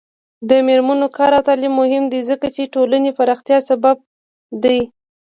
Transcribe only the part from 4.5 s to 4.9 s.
دی.